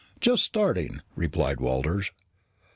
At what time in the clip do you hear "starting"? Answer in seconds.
0.43-1.01